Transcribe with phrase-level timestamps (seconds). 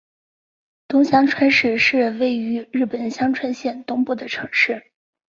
[0.87, 4.91] 东香川市是位于日本香川县东部的城市。